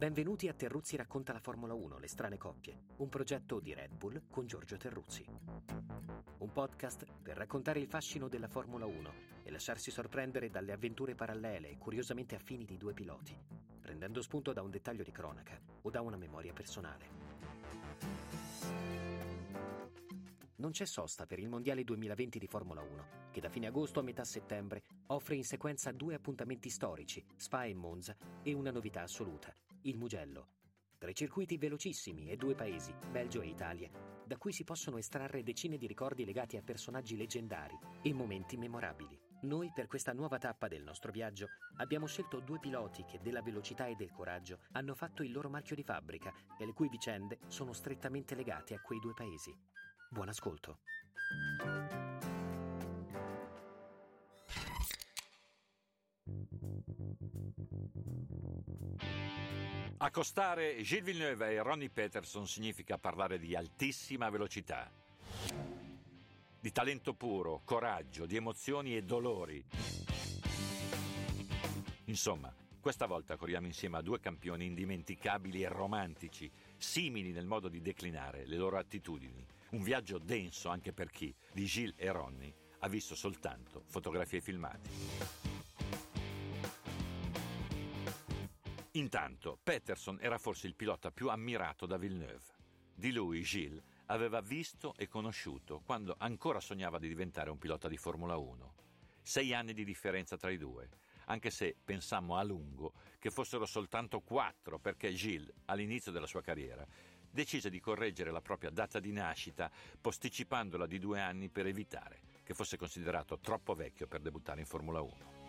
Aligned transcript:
Benvenuti 0.00 0.48
a 0.48 0.54
Terruzzi 0.54 0.96
racconta 0.96 1.34
la 1.34 1.40
Formula 1.40 1.74
1, 1.74 1.98
le 1.98 2.08
strane 2.08 2.38
coppie, 2.38 2.84
un 2.96 3.10
progetto 3.10 3.60
di 3.60 3.74
Red 3.74 3.92
Bull 3.92 4.22
con 4.30 4.46
Giorgio 4.46 4.78
Terruzzi. 4.78 5.26
Un 6.38 6.52
podcast 6.52 7.04
per 7.20 7.36
raccontare 7.36 7.80
il 7.80 7.86
fascino 7.86 8.26
della 8.26 8.48
Formula 8.48 8.86
1 8.86 9.12
e 9.42 9.50
lasciarsi 9.50 9.90
sorprendere 9.90 10.48
dalle 10.48 10.72
avventure 10.72 11.14
parallele 11.14 11.68
e 11.68 11.76
curiosamente 11.76 12.34
affini 12.34 12.64
di 12.64 12.78
due 12.78 12.94
piloti, 12.94 13.36
prendendo 13.78 14.22
spunto 14.22 14.54
da 14.54 14.62
un 14.62 14.70
dettaglio 14.70 15.02
di 15.02 15.12
cronaca 15.12 15.60
o 15.82 15.90
da 15.90 16.00
una 16.00 16.16
memoria 16.16 16.54
personale. 16.54 17.30
non 20.60 20.70
c'è 20.72 20.84
sosta 20.84 21.26
per 21.26 21.38
il 21.38 21.48
Mondiale 21.48 21.84
2020 21.84 22.38
di 22.38 22.46
Formula 22.46 22.80
1, 22.80 23.04
che 23.32 23.40
da 23.40 23.48
fine 23.48 23.66
agosto 23.66 24.00
a 24.00 24.02
metà 24.02 24.24
settembre 24.24 24.82
offre 25.08 25.34
in 25.34 25.44
sequenza 25.44 25.90
due 25.90 26.14
appuntamenti 26.14 26.68
storici, 26.68 27.24
Spa 27.36 27.64
e 27.64 27.74
Monza, 27.74 28.14
e 28.42 28.52
una 28.52 28.70
novità 28.70 29.02
assoluta, 29.02 29.54
il 29.82 29.96
Mugello. 29.96 30.48
Tre 30.98 31.14
circuiti 31.14 31.56
velocissimi 31.56 32.30
e 32.30 32.36
due 32.36 32.54
paesi, 32.54 32.94
Belgio 33.10 33.40
e 33.40 33.48
Italia, 33.48 33.90
da 34.26 34.36
cui 34.36 34.52
si 34.52 34.64
possono 34.64 34.98
estrarre 34.98 35.42
decine 35.42 35.78
di 35.78 35.86
ricordi 35.86 36.24
legati 36.24 36.56
a 36.56 36.62
personaggi 36.62 37.16
leggendari 37.16 37.78
e 38.02 38.12
momenti 38.12 38.56
memorabili. 38.58 39.18
Noi 39.42 39.72
per 39.74 39.86
questa 39.86 40.12
nuova 40.12 40.36
tappa 40.36 40.68
del 40.68 40.82
nostro 40.82 41.10
viaggio 41.10 41.48
abbiamo 41.78 42.06
scelto 42.06 42.40
due 42.40 42.58
piloti 42.58 43.04
che 43.04 43.18
della 43.22 43.40
velocità 43.40 43.86
e 43.86 43.94
del 43.94 44.12
coraggio 44.12 44.58
hanno 44.72 44.94
fatto 44.94 45.22
il 45.22 45.32
loro 45.32 45.48
marchio 45.48 45.74
di 45.74 45.82
fabbrica 45.82 46.32
e 46.58 46.66
le 46.66 46.74
cui 46.74 46.90
vicende 46.90 47.38
sono 47.46 47.72
strettamente 47.72 48.34
legate 48.34 48.74
a 48.74 48.80
quei 48.80 49.00
due 49.00 49.14
paesi. 49.14 49.56
Buon 50.10 50.28
ascolto. 50.28 50.80
Accostare 59.98 60.82
Gilles 60.82 61.04
Villeneuve 61.04 61.52
e 61.52 61.62
Ronnie 61.62 61.90
Peterson 61.90 62.46
significa 62.46 62.98
parlare 62.98 63.38
di 63.38 63.54
altissima 63.54 64.30
velocità, 64.30 64.90
di 66.58 66.72
talento 66.72 67.14
puro, 67.14 67.62
coraggio, 67.64 68.26
di 68.26 68.36
emozioni 68.36 68.96
e 68.96 69.02
dolori. 69.02 69.64
Insomma, 72.04 72.54
questa 72.80 73.06
volta 73.06 73.36
corriamo 73.36 73.66
insieme 73.66 73.98
a 73.98 74.02
due 74.02 74.20
campioni 74.20 74.66
indimenticabili 74.66 75.62
e 75.62 75.68
romantici, 75.68 76.50
simili 76.76 77.32
nel 77.32 77.46
modo 77.46 77.68
di 77.68 77.80
declinare 77.80 78.46
le 78.46 78.56
loro 78.56 78.78
attitudini 78.78 79.46
un 79.70 79.82
viaggio 79.82 80.18
denso 80.18 80.68
anche 80.68 80.92
per 80.92 81.10
chi, 81.10 81.32
di 81.52 81.64
Gilles 81.64 81.94
e 81.96 82.10
Ronnie, 82.10 82.54
ha 82.80 82.88
visto 82.88 83.14
soltanto 83.14 83.82
fotografie 83.86 84.38
e 84.38 84.42
Intanto, 88.94 89.56
Peterson 89.62 90.18
era 90.20 90.36
forse 90.36 90.66
il 90.66 90.74
pilota 90.74 91.12
più 91.12 91.28
ammirato 91.28 91.86
da 91.86 91.96
Villeneuve. 91.96 92.58
Di 92.92 93.12
lui, 93.12 93.42
Gilles, 93.42 93.80
aveva 94.06 94.40
visto 94.40 94.94
e 94.96 95.06
conosciuto 95.06 95.80
quando 95.84 96.16
ancora 96.18 96.58
sognava 96.58 96.98
di 96.98 97.06
diventare 97.06 97.50
un 97.50 97.58
pilota 97.58 97.86
di 97.86 97.96
Formula 97.96 98.36
1. 98.36 98.74
Sei 99.22 99.54
anni 99.54 99.74
di 99.74 99.84
differenza 99.84 100.36
tra 100.36 100.50
i 100.50 100.56
due, 100.56 100.88
anche 101.26 101.50
se 101.50 101.76
pensammo 101.84 102.36
a 102.36 102.42
lungo 102.42 102.94
che 103.20 103.30
fossero 103.30 103.64
soltanto 103.64 104.20
quattro 104.22 104.80
perché 104.80 105.12
Gilles, 105.12 105.54
all'inizio 105.66 106.10
della 106.10 106.26
sua 106.26 106.42
carriera, 106.42 106.84
decise 107.30 107.70
di 107.70 107.78
correggere 107.78 108.32
la 108.32 108.40
propria 108.40 108.70
data 108.70 108.98
di 108.98 109.12
nascita 109.12 109.70
posticipandola 110.00 110.86
di 110.86 110.98
due 110.98 111.20
anni 111.20 111.48
per 111.48 111.66
evitare 111.66 112.22
che 112.42 112.54
fosse 112.54 112.76
considerato 112.76 113.38
troppo 113.38 113.76
vecchio 113.76 114.08
per 114.08 114.20
debuttare 114.20 114.58
in 114.58 114.66
Formula 114.66 115.00
1. 115.00 115.39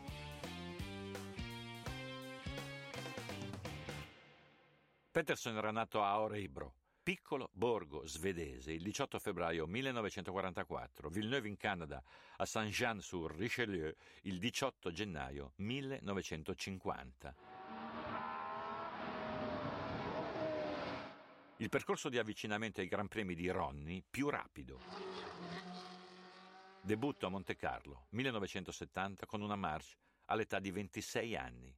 Peterson 5.12 5.58
era 5.58 5.72
nato 5.72 6.02
a 6.02 6.22
Oreibro, 6.22 6.74
piccolo 7.04 7.50
borgo 7.52 8.08
svedese, 8.08 8.72
il 8.72 8.82
18 8.82 9.20
febbraio 9.20 9.68
1944, 9.68 11.10
Villeneuve 11.10 11.50
in 11.50 11.58
Canada, 11.58 12.02
a 12.38 12.46
Saint-Jean-sur-Richelieu, 12.46 13.94
il 14.22 14.40
18 14.40 14.90
gennaio 14.94 15.52
1950. 15.58 17.36
Il 21.58 21.68
percorso 21.68 22.08
di 22.08 22.18
avvicinamento 22.18 22.80
ai 22.80 22.88
Gran 22.88 23.10
Premi 23.10 23.36
di 23.36 23.50
Ronnie 23.50 24.02
più 24.10 24.30
rapido. 24.30 24.80
Debutto 26.80 27.26
a 27.26 27.30
Monte 27.30 27.58
Carlo, 27.58 28.06
1970, 28.12 29.26
con 29.26 29.42
una 29.42 29.58
marche 29.58 29.98
all'età 30.28 30.60
di 30.60 30.72
26 30.72 31.36
anni. 31.36 31.76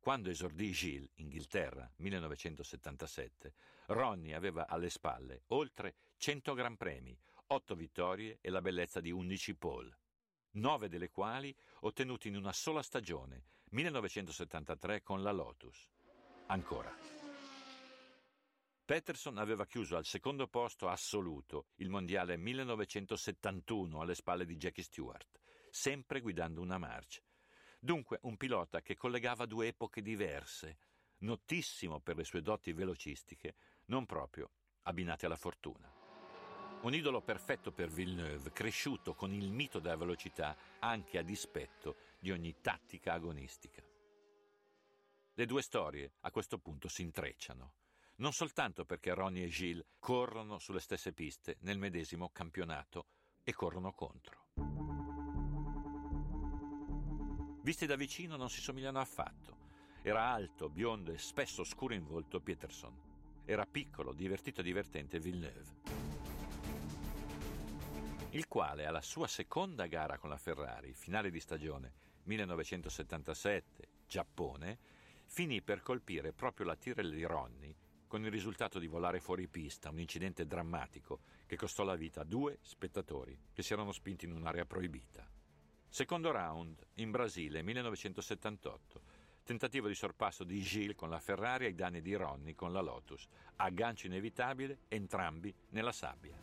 Quando 0.00 0.30
esordì 0.30 0.72
Gilles, 0.72 1.10
Inghilterra, 1.16 1.88
1977, 1.96 3.52
Ronnie 3.88 4.34
aveva 4.34 4.66
alle 4.66 4.88
spalle 4.88 5.42
oltre 5.48 5.94
100 6.16 6.54
Gran 6.54 6.78
Premi, 6.78 7.14
8 7.48 7.74
vittorie 7.74 8.38
e 8.40 8.48
la 8.48 8.62
bellezza 8.62 9.00
di 9.00 9.10
11 9.10 9.54
pole, 9.56 9.98
9 10.52 10.88
delle 10.88 11.10
quali 11.10 11.54
ottenuti 11.80 12.28
in 12.28 12.36
una 12.36 12.52
sola 12.54 12.82
stagione, 12.82 13.44
1973 13.72 15.02
con 15.02 15.22
la 15.22 15.32
Lotus. 15.32 15.90
Ancora. 16.46 16.96
Peterson 18.82 19.36
aveva 19.36 19.66
chiuso 19.66 19.98
al 19.98 20.06
secondo 20.06 20.48
posto 20.48 20.88
assoluto 20.88 21.66
il 21.76 21.90
mondiale 21.90 22.38
1971 22.38 24.00
alle 24.00 24.14
spalle 24.14 24.46
di 24.46 24.56
Jackie 24.56 24.82
Stewart, 24.82 25.38
sempre 25.68 26.20
guidando 26.20 26.62
una 26.62 26.78
marcia. 26.78 27.22
Dunque 27.82 28.18
un 28.22 28.36
pilota 28.36 28.82
che 28.82 28.94
collegava 28.94 29.46
due 29.46 29.68
epoche 29.68 30.02
diverse, 30.02 30.76
notissimo 31.18 31.98
per 31.98 32.16
le 32.16 32.24
sue 32.24 32.42
doti 32.42 32.72
velocistiche, 32.72 33.54
non 33.86 34.06
proprio 34.06 34.50
abbinate 34.82 35.26
alla 35.26 35.36
fortuna. 35.36 35.90
Un 36.82 36.94
idolo 36.94 37.20
perfetto 37.20 37.72
per 37.72 37.88
Villeneuve, 37.88 38.52
cresciuto 38.52 39.14
con 39.14 39.32
il 39.32 39.50
mito 39.50 39.80
della 39.80 39.96
velocità 39.96 40.56
anche 40.78 41.18
a 41.18 41.22
dispetto 41.22 41.96
di 42.18 42.30
ogni 42.30 42.54
tattica 42.60 43.14
agonistica. 43.14 43.82
Le 45.34 45.46
due 45.46 45.62
storie 45.62 46.12
a 46.20 46.30
questo 46.30 46.58
punto 46.58 46.88
si 46.88 47.02
intrecciano 47.02 47.72
non 48.20 48.32
soltanto 48.32 48.84
perché 48.84 49.12
Ronnie 49.14 49.44
e 49.44 49.48
Gilles 49.48 49.84
corrono 49.98 50.58
sulle 50.58 50.80
stesse 50.80 51.12
piste 51.12 51.56
nel 51.60 51.78
medesimo 51.78 52.30
campionato 52.30 53.06
e 53.42 53.52
corrono 53.52 53.92
contro. 53.92 55.09
Visti 57.62 57.84
da 57.84 57.94
vicino 57.94 58.36
non 58.36 58.48
si 58.48 58.62
somigliano 58.62 59.00
affatto. 59.00 59.68
Era 60.00 60.30
alto, 60.30 60.70
biondo 60.70 61.12
e 61.12 61.18
spesso 61.18 61.62
scuro 61.62 61.92
in 61.92 62.06
volto 62.06 62.40
Peterson. 62.40 62.96
Era 63.44 63.66
piccolo, 63.66 64.14
divertito 64.14 64.60
e 64.60 64.64
divertente 64.64 65.20
Villeneuve. 65.20 65.98
Il 68.30 68.48
quale 68.48 68.86
alla 68.86 69.02
sua 69.02 69.26
seconda 69.26 69.86
gara 69.86 70.16
con 70.16 70.30
la 70.30 70.38
Ferrari, 70.38 70.94
finale 70.94 71.30
di 71.30 71.38
stagione 71.38 71.92
1977, 72.22 73.88
Giappone, 74.06 74.78
finì 75.26 75.60
per 75.60 75.82
colpire 75.82 76.32
proprio 76.32 76.64
la 76.64 76.76
Tyrrell 76.76 77.12
di 77.12 77.24
Ronnie 77.24 77.76
con 78.06 78.24
il 78.24 78.30
risultato 78.30 78.78
di 78.78 78.86
volare 78.86 79.20
fuori 79.20 79.46
pista, 79.48 79.90
un 79.90 80.00
incidente 80.00 80.46
drammatico 80.46 81.20
che 81.44 81.56
costò 81.56 81.84
la 81.84 81.94
vita 81.94 82.22
a 82.22 82.24
due 82.24 82.58
spettatori 82.62 83.38
che 83.52 83.62
si 83.62 83.74
erano 83.74 83.92
spinti 83.92 84.24
in 84.24 84.32
un'area 84.32 84.64
proibita. 84.64 85.39
Secondo 85.92 86.30
round 86.30 86.86
in 86.94 87.10
Brasile 87.10 87.62
1978. 87.62 89.02
Tentativo 89.42 89.88
di 89.88 89.94
sorpasso 89.96 90.44
di 90.44 90.62
Gilles 90.62 90.94
con 90.94 91.10
la 91.10 91.18
Ferrari 91.18 91.64
ai 91.64 91.74
danni 91.74 92.00
di 92.00 92.14
Ronnie 92.14 92.54
con 92.54 92.72
la 92.72 92.80
Lotus. 92.80 93.26
Aggancio 93.56 94.06
inevitabile, 94.06 94.82
entrambi 94.86 95.52
nella 95.70 95.90
sabbia. 95.90 96.38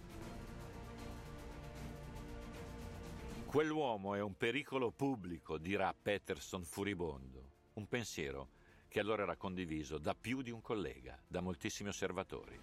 Quell'uomo 3.46 4.16
è 4.16 4.22
un 4.22 4.36
pericolo 4.36 4.92
pubblico, 4.92 5.58
dirà 5.58 5.94
Peterson 5.94 6.66
furibondo. 6.66 7.52
Un 7.76 7.88
pensiero 7.88 8.50
che 8.90 9.00
allora 9.00 9.24
era 9.24 9.38
condiviso 9.38 9.98
da 9.98 10.14
più 10.14 10.42
di 10.42 10.52
un 10.52 10.60
collega, 10.60 11.18
da 11.26 11.40
moltissimi 11.40 11.88
osservatori. 11.88 12.60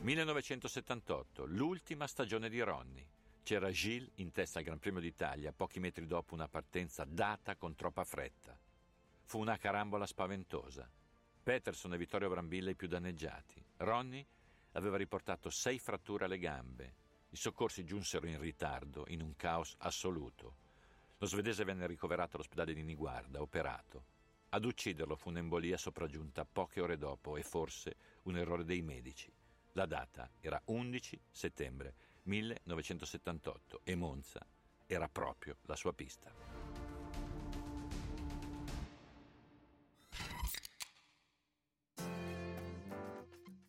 1978, 0.00 1.44
l'ultima 1.46 2.08
stagione 2.08 2.48
di 2.48 2.60
Ronnie. 2.60 3.11
C'era 3.44 3.72
Gilles 3.72 4.12
in 4.16 4.30
testa 4.30 4.60
al 4.60 4.64
Gran 4.64 4.78
Premio 4.78 5.00
d'Italia, 5.00 5.52
pochi 5.52 5.80
metri 5.80 6.06
dopo 6.06 6.32
una 6.32 6.46
partenza 6.46 7.04
data 7.04 7.56
con 7.56 7.74
troppa 7.74 8.04
fretta. 8.04 8.56
Fu 9.24 9.40
una 9.40 9.56
carambola 9.56 10.06
spaventosa. 10.06 10.88
Peterson 11.42 11.92
e 11.92 11.98
Vittorio 11.98 12.28
Brambilla 12.28 12.70
i 12.70 12.76
più 12.76 12.86
danneggiati. 12.86 13.60
Ronnie 13.78 14.24
aveva 14.72 14.96
riportato 14.96 15.50
sei 15.50 15.80
fratture 15.80 16.26
alle 16.26 16.38
gambe. 16.38 16.94
I 17.30 17.36
soccorsi 17.36 17.84
giunsero 17.84 18.28
in 18.28 18.38
ritardo, 18.38 19.06
in 19.08 19.20
un 19.20 19.34
caos 19.34 19.74
assoluto. 19.78 20.54
Lo 21.18 21.26
svedese 21.26 21.64
venne 21.64 21.88
ricoverato 21.88 22.36
all'ospedale 22.36 22.72
di 22.72 22.84
Niguarda, 22.84 23.40
operato. 23.40 24.04
Ad 24.50 24.64
ucciderlo 24.64 25.16
fu 25.16 25.30
un'embolia 25.30 25.76
sopraggiunta 25.76 26.44
poche 26.44 26.80
ore 26.80 26.96
dopo 26.96 27.36
e 27.36 27.42
forse 27.42 27.96
un 28.22 28.36
errore 28.36 28.64
dei 28.64 28.82
medici. 28.82 29.32
La 29.72 29.86
data 29.86 30.30
era 30.38 30.62
11 30.66 31.20
settembre 31.28 31.94
1978 32.24 33.80
e 33.84 33.94
Monza 33.96 34.46
era 34.86 35.08
proprio 35.08 35.56
la 35.62 35.76
sua 35.76 35.92
pista. 35.92 36.30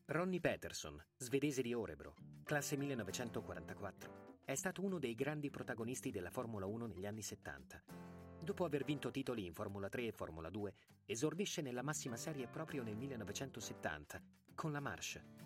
Ronnie 0.06 0.40
Peterson, 0.40 1.04
svedese 1.18 1.62
di 1.64 1.74
Orebro, 1.74 2.14
classe 2.44 2.78
1944, 2.78 4.42
è 4.46 4.54
stato 4.54 4.84
uno 4.84 5.00
dei 5.00 5.16
grandi 5.16 5.50
protagonisti 5.50 6.12
della 6.12 6.30
Formula 6.30 6.68
1 6.68 6.86
negli 6.86 7.08
anni 7.08 7.24
70. 7.24 7.84
Dopo 8.40 8.66
aver 8.66 8.84
vinto 8.84 9.10
titoli 9.10 9.46
in 9.46 9.54
Formula 9.54 9.90
3 9.90 10.08
e 10.08 10.12
Formula 10.12 10.50
2, 10.50 10.74
esordisce 11.06 11.62
nella 11.62 11.82
massima 11.82 12.18
serie 12.18 12.48
proprio 12.48 12.84
nel 12.84 12.98
1970 12.98 14.22
con 14.54 14.72
la 14.72 14.82
Marche. 14.82 15.43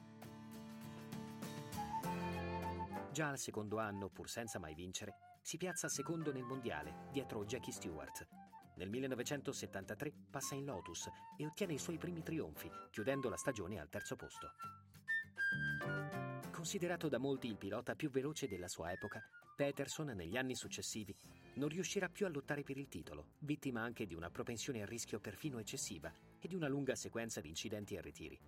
Già 3.17 3.29
al 3.29 3.39
secondo 3.39 3.79
anno, 3.79 4.09
pur 4.09 4.29
senza 4.29 4.59
mai 4.59 4.75
vincere, 4.75 5.15
si 5.41 5.57
piazza 5.57 5.87
secondo 5.89 6.31
nel 6.31 6.43
mondiale, 6.43 7.07
dietro 7.11 7.45
Jackie 7.45 7.73
Stewart. 7.73 8.27
Nel 8.75 8.91
1973 8.91 10.13
passa 10.29 10.53
in 10.53 10.65
Lotus 10.65 11.09
e 11.35 11.47
ottiene 11.47 11.73
i 11.73 11.79
suoi 11.79 11.97
primi 11.97 12.21
trionfi, 12.21 12.69
chiudendo 12.91 13.27
la 13.27 13.35
stagione 13.35 13.79
al 13.79 13.89
terzo 13.89 14.15
posto. 14.15 14.51
Considerato 16.51 17.09
da 17.09 17.17
molti 17.17 17.47
il 17.47 17.57
pilota 17.57 17.95
più 17.95 18.11
veloce 18.11 18.47
della 18.47 18.67
sua 18.67 18.91
epoca, 18.91 19.19
Peterson 19.55 20.09
negli 20.09 20.37
anni 20.37 20.53
successivi 20.53 21.15
non 21.55 21.69
riuscirà 21.69 22.09
più 22.09 22.27
a 22.27 22.29
lottare 22.29 22.61
per 22.61 22.77
il 22.77 22.87
titolo, 22.87 23.29
vittima 23.39 23.81
anche 23.81 24.05
di 24.05 24.13
una 24.13 24.29
propensione 24.29 24.81
al 24.81 24.87
rischio 24.87 25.19
perfino 25.19 25.57
eccessiva 25.57 26.13
e 26.39 26.47
di 26.47 26.53
una 26.53 26.67
lunga 26.67 26.93
sequenza 26.93 27.41
di 27.41 27.49
incidenti 27.49 27.95
e 27.95 28.01
ritiri. 28.01 28.39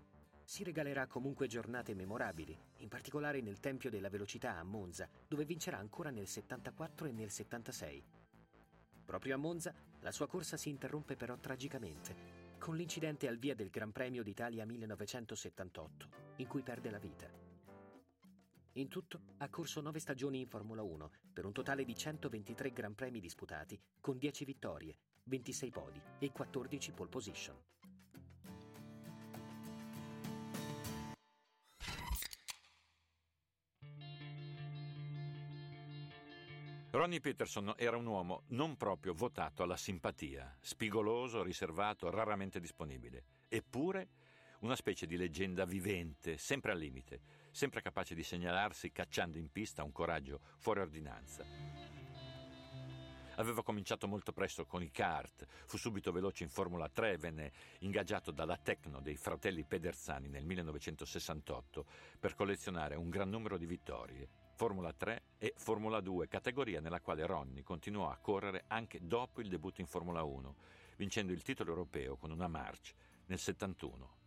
Si 0.50 0.64
regalerà 0.64 1.06
comunque 1.06 1.46
giornate 1.46 1.94
memorabili, 1.94 2.58
in 2.78 2.88
particolare 2.88 3.40
nel 3.40 3.60
Tempio 3.60 3.92
della 3.92 4.10
Velocità 4.10 4.58
a 4.58 4.64
Monza, 4.64 5.08
dove 5.28 5.46
vincerà 5.46 5.78
ancora 5.78 6.10
nel 6.10 6.26
74 6.26 7.06
e 7.06 7.12
nel 7.12 7.30
76. 7.30 8.04
Proprio 9.06 9.36
a 9.36 9.38
Monza 9.38 9.76
la 10.00 10.12
sua 10.12 10.26
corsa 10.26 10.58
si 10.58 10.70
interrompe 10.70 11.16
però 11.16 11.38
tragicamente, 11.38 12.58
con 12.58 12.76
l'incidente 12.76 13.28
al 13.28 13.38
via 13.38 13.54
del 13.54 13.70
Gran 13.70 13.92
Premio 13.92 14.24
d'Italia 14.24 14.66
1978, 14.66 16.10
in 16.38 16.48
cui 16.48 16.64
perde 16.64 16.90
la 16.90 16.98
vita. 16.98 17.30
In 18.74 18.88
tutto 18.88 19.22
ha 19.38 19.50
corso 19.50 19.82
nove 19.82 20.00
stagioni 20.00 20.40
in 20.40 20.48
Formula 20.48 20.82
1, 20.82 21.12
per 21.32 21.46
un 21.46 21.54
totale 21.54 21.86
di 21.86 21.96
123 21.96 22.74
Gran 22.74 22.96
Premi 22.96 23.20
disputati, 23.20 23.80
con 24.02 24.18
10 24.18 24.46
vittorie, 24.46 24.98
26 25.26 25.70
podi 25.70 26.02
e 26.18 26.32
14 26.32 26.92
pole 26.94 27.10
position. 27.10 27.56
Ronnie 37.00 37.22
Peterson 37.22 37.76
era 37.78 37.96
un 37.96 38.06
uomo 38.06 38.44
non 38.48 38.76
proprio 38.76 39.14
votato 39.14 39.64
alla 39.64 39.78
simpatia, 39.78 40.58
spigoloso, 40.60 41.44
riservato, 41.44 42.10
raramente 42.10 42.60
disponibile. 42.60 43.24
Eppure 43.48 44.10
una 44.60 44.76
specie 44.76 45.08
di 45.08 45.16
leggenda 45.16 45.64
vivente, 45.64 46.38
sempre 46.38 46.74
al 46.74 46.78
limite, 46.78 47.22
sempre 47.52 47.82
capace 47.82 48.16
di 48.16 48.22
segnalarsi 48.22 48.92
cacciando 48.92 49.38
in 49.38 49.50
pista 49.50 49.82
un 49.82 49.94
coraggio 49.94 50.42
fuori 50.58 50.82
ordinanza. 50.82 51.46
Aveva 53.36 53.64
cominciato 53.64 54.06
molto 54.06 54.34
presto 54.34 54.66
con 54.66 54.84
i 54.84 54.92
kart, 54.92 55.46
fu 55.68 55.78
subito 55.78 56.12
veloce 56.12 56.44
in 56.44 56.50
Formula 56.50 56.90
3, 56.90 57.16
venne 57.16 57.54
ingaggiato 57.80 58.32
dalla 58.32 58.58
Tecno 58.58 59.00
dei 59.00 59.16
fratelli 59.16 59.64
Pedersani 59.64 60.28
nel 60.28 60.44
1968 60.44 61.86
per 62.20 62.36
collezionare 62.36 62.96
un 62.96 63.08
gran 63.08 63.30
numero 63.30 63.58
di 63.58 63.66
vittorie. 63.66 64.39
Formula 64.60 64.92
3 64.92 65.24
e 65.38 65.54
Formula 65.56 66.02
2, 66.02 66.28
categoria 66.28 66.82
nella 66.82 67.00
quale 67.00 67.26
Ronnie 67.26 67.64
continuò 67.64 68.10
a 68.10 68.18
correre 68.18 68.66
anche 68.68 69.00
dopo 69.02 69.40
il 69.40 69.48
debutto 69.48 69.80
in 69.80 69.88
Formula 69.88 70.22
1, 70.24 70.56
vincendo 70.98 71.32
il 71.32 71.44
titolo 71.44 71.70
europeo 71.70 72.18
con 72.18 72.30
una 72.30 72.50
March 72.50 72.94
nel 73.28 73.40
71. 73.40 74.18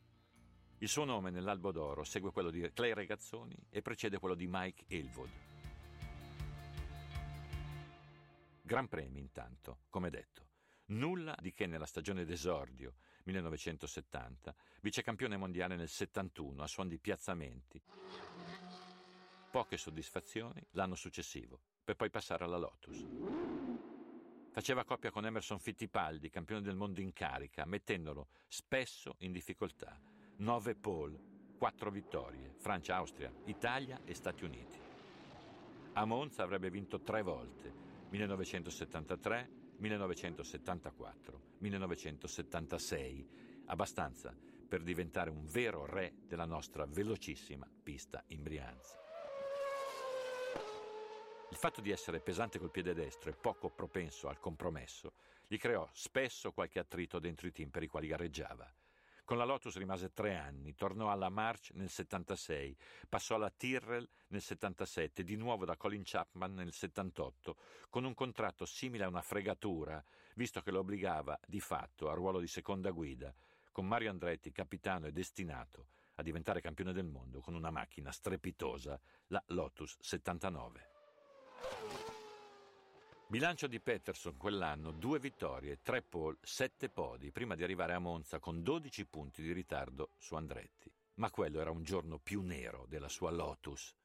Il 0.79 0.89
suo 0.89 1.05
nome 1.05 1.29
nell'albo 1.29 1.71
d'oro 1.71 2.03
segue 2.03 2.33
quello 2.33 2.49
di 2.49 2.67
Clay 2.73 2.95
Regazzoni 2.95 3.55
e 3.69 3.83
precede 3.83 4.19
quello 4.19 4.35
di 4.35 4.47
Mike 4.49 4.85
Elwood. 4.87 5.31
Gran 8.63 8.89
premi 8.89 9.19
intanto, 9.19 9.81
come 9.91 10.09
detto. 10.09 10.47
Nulla 10.87 11.37
di 11.43 11.53
che 11.53 11.67
nella 11.67 11.85
stagione 11.85 12.25
d'esordio 12.25 12.95
1970, 13.25 14.55
vicecampione 14.81 15.37
mondiale 15.37 15.77
nel 15.77 15.89
71 15.89 16.63
a 16.63 16.67
suon 16.67 16.89
di 16.89 16.99
piazzamenti. 16.99 17.83
Poche 19.53 19.77
soddisfazioni 19.77 20.65
l'anno 20.71 20.95
successivo, 20.95 21.61
per 21.85 21.95
poi 21.95 22.09
passare 22.09 22.43
alla 22.43 22.57
Lotus. 22.57 23.07
Faceva 24.51 24.83
coppia 24.83 25.11
con 25.11 25.27
Emerson 25.27 25.59
Fittipaldi, 25.59 26.31
campione 26.31 26.63
del 26.63 26.75
mondo 26.75 27.03
in 27.03 27.13
carica, 27.13 27.67
mettendolo 27.67 28.29
spesso 28.49 29.17
in 29.19 29.31
difficoltà 29.31 30.01
9 30.37 30.75
pole, 30.77 31.21
4 31.59 31.91
vittorie, 31.91 32.55
Francia, 32.57 32.97
Austria, 32.97 33.31
Italia 33.45 34.01
e 34.07 34.15
Stati 34.15 34.43
Uniti. 34.43 34.79
A 35.93 36.05
Monza 36.07 36.43
avrebbe 36.43 36.71
vinto 36.71 37.03
tre 37.03 37.21
volte, 37.21 37.71
1973, 38.09 39.51
1974, 39.77 41.43
1976, 41.59 43.29
abbastanza 43.67 44.35
per 44.67 44.83
diventare 44.83 45.29
un 45.29 45.45
vero 45.45 45.85
re 45.85 46.15
della 46.27 46.47
nostra 46.47 46.87
velocissima 46.87 47.69
pista 47.83 48.25
in 48.29 48.43
Brianza. 48.43 49.02
Il 51.53 51.59
fatto 51.59 51.83
di 51.83 51.91
essere 51.91 52.21
pesante 52.21 52.59
col 52.59 52.71
piede 52.71 52.95
destro 52.95 53.29
e 53.29 53.35
poco 53.35 53.69
propenso 53.69 54.27
al 54.31 54.39
compromesso 54.39 55.13
gli 55.47 55.59
creò 55.59 55.87
spesso 55.93 56.51
qualche 56.51 56.79
attrito 56.79 57.19
dentro 57.19 57.47
i 57.47 57.53
team 57.53 57.69
per 57.69 57.83
i 57.83 57.89
quali 57.89 58.07
gareggiava. 58.07 58.67
Con 59.23 59.37
la 59.37 59.45
Lotus 59.45 59.77
rimase 59.77 60.15
tre 60.15 60.35
anni, 60.35 60.75
tornò 60.75 61.11
alla 61.11 61.29
March 61.29 61.73
nel 61.75 61.91
76, 61.91 62.75
passò 63.07 63.35
alla 63.35 63.51
Tyrrell 63.51 64.09
nel 64.29 64.41
77, 64.41 65.23
di 65.23 65.37
nuovo 65.37 65.67
da 65.67 65.77
Colin 65.77 66.01
Chapman 66.03 66.55
nel 66.55 66.73
78, 66.73 67.57
con 67.91 68.05
un 68.05 68.15
contratto 68.15 68.65
simile 68.65 69.05
a 69.05 69.09
una 69.09 69.21
fregatura, 69.21 70.03
visto 70.37 70.63
che 70.63 70.71
lo 70.71 70.79
obbligava 70.79 71.39
di 71.47 71.61
fatto 71.61 72.09
a 72.09 72.15
ruolo 72.15 72.41
di 72.41 72.49
seconda 72.49 72.91
guida, 72.93 73.31
con 73.73 73.87
Mario 73.87 74.09
Andretti 74.09 74.51
capitano 74.53 75.07
e 75.07 75.13
destinato 75.13 75.89
a 76.15 76.23
diventare 76.23 76.63
campione 76.63 76.95
del 76.95 77.05
mondo 77.05 77.41
con 77.41 77.55
una 77.55 77.71
macchina 77.71 78.11
strepitosa, 78.11 78.99
la 79.27 79.43
Lotus 79.49 79.99
79. 80.01 80.92
Bilancio 83.33 83.67
di 83.67 83.81
Peterson 83.81 84.37
quell'anno, 84.37 84.91
due 84.91 85.19
vittorie, 85.19 85.81
tre 85.81 86.03
pole, 86.03 86.37
sette 86.43 86.91
podi, 86.91 87.31
prima 87.31 87.55
di 87.55 87.63
arrivare 87.63 87.95
a 87.95 87.99
Monza 87.99 88.39
con 88.39 88.63
12 88.63 89.07
punti 89.07 89.43
di 89.43 89.53
ritardo 89.53 90.11
su 90.19 90.35
Andretti. 90.35 90.93
Ma 91.15 91.31
quello 91.31 91.59
era 91.59 91.71
un 91.71 91.83
giorno 91.83 92.19
più 92.19 92.43
nero 92.43 92.85
della 92.91 93.09
sua 93.09 93.31
Lotus. 93.31 93.97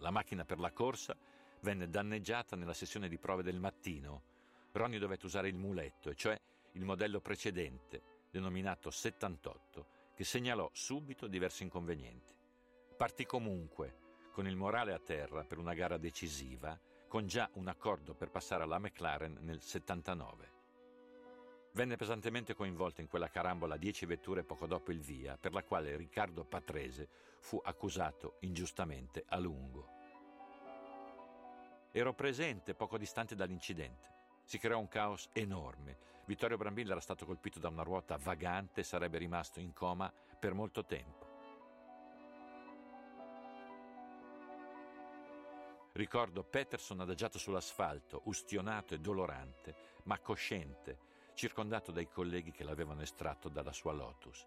La 0.00 0.10
macchina 0.10 0.44
per 0.44 0.58
la 0.58 0.72
corsa 0.72 1.16
venne 1.60 1.88
danneggiata 1.88 2.54
nella 2.54 2.74
sessione 2.74 3.08
di 3.08 3.16
prove 3.16 3.42
del 3.42 3.58
mattino. 3.58 4.22
Ronnie 4.72 4.98
dovette 4.98 5.24
usare 5.24 5.48
il 5.48 5.56
muletto, 5.56 6.10
e 6.10 6.14
cioè 6.14 6.38
il 6.72 6.84
modello 6.84 7.22
precedente, 7.22 8.02
denominato 8.30 8.90
78, 8.90 9.86
che 10.14 10.24
segnalò 10.24 10.68
subito 10.74 11.26
diversi 11.26 11.62
inconvenienti. 11.62 12.35
Partì 12.96 13.26
comunque, 13.26 13.98
con 14.32 14.46
il 14.46 14.56
morale 14.56 14.94
a 14.94 14.98
terra 14.98 15.44
per 15.44 15.58
una 15.58 15.74
gara 15.74 15.98
decisiva, 15.98 16.80
con 17.06 17.26
già 17.26 17.46
un 17.54 17.68
accordo 17.68 18.14
per 18.14 18.30
passare 18.30 18.62
alla 18.62 18.78
McLaren 18.78 19.36
nel 19.42 19.60
79. 19.60 20.52
Venne 21.72 21.96
pesantemente 21.96 22.54
coinvolto 22.54 23.02
in 23.02 23.06
quella 23.06 23.28
carambola 23.28 23.76
10 23.76 24.06
vetture 24.06 24.44
poco 24.44 24.66
dopo 24.66 24.92
il 24.92 25.00
via, 25.00 25.36
per 25.36 25.52
la 25.52 25.62
quale 25.62 25.94
Riccardo 25.94 26.46
Patrese 26.46 27.06
fu 27.40 27.60
accusato 27.62 28.38
ingiustamente 28.40 29.24
a 29.28 29.38
lungo. 29.38 29.88
Ero 31.92 32.14
presente 32.14 32.74
poco 32.74 32.96
distante 32.96 33.34
dall'incidente. 33.34 34.08
Si 34.42 34.56
creò 34.56 34.78
un 34.78 34.88
caos 34.88 35.28
enorme. 35.34 35.98
Vittorio 36.24 36.56
Brambilla 36.56 36.92
era 36.92 37.00
stato 37.00 37.26
colpito 37.26 37.58
da 37.58 37.68
una 37.68 37.82
ruota 37.82 38.16
vagante 38.16 38.80
e 38.80 38.84
sarebbe 38.84 39.18
rimasto 39.18 39.60
in 39.60 39.74
coma 39.74 40.10
per 40.38 40.54
molto 40.54 40.86
tempo. 40.86 41.25
Ricordo 45.96 46.44
Peterson 46.44 47.00
adagiato 47.00 47.38
sull'asfalto, 47.38 48.20
ustionato 48.24 48.92
e 48.92 48.98
dolorante, 48.98 49.74
ma 50.02 50.18
cosciente, 50.18 50.98
circondato 51.32 51.90
dai 51.90 52.06
colleghi 52.06 52.50
che 52.50 52.64
l'avevano 52.64 53.00
estratto 53.00 53.48
dalla 53.48 53.72
sua 53.72 53.92
Lotus. 53.92 54.46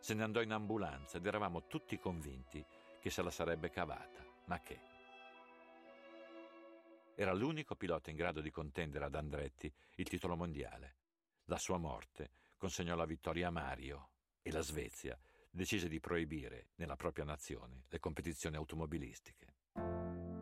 Se 0.00 0.14
ne 0.14 0.24
andò 0.24 0.42
in 0.42 0.50
ambulanza 0.50 1.18
ed 1.18 1.26
eravamo 1.26 1.68
tutti 1.68 1.96
convinti 1.96 2.66
che 2.98 3.08
se 3.08 3.22
la 3.22 3.30
sarebbe 3.30 3.70
cavata. 3.70 4.26
Ma 4.46 4.60
che? 4.62 4.80
Era 7.14 7.34
l'unico 7.34 7.76
pilota 7.76 8.10
in 8.10 8.16
grado 8.16 8.40
di 8.40 8.50
contendere 8.50 9.04
ad 9.04 9.14
Andretti 9.14 9.72
il 9.94 10.08
titolo 10.08 10.34
mondiale. 10.34 10.96
La 11.44 11.58
sua 11.58 11.78
morte 11.78 12.32
consegnò 12.56 12.96
la 12.96 13.06
vittoria 13.06 13.46
a 13.46 13.52
Mario 13.52 14.08
e 14.42 14.50
la 14.50 14.60
Svezia 14.60 15.16
decise 15.48 15.88
di 15.88 16.00
proibire 16.00 16.70
nella 16.74 16.96
propria 16.96 17.24
nazione 17.24 17.84
le 17.86 18.00
competizioni 18.00 18.56
automobilistiche. 18.56 20.39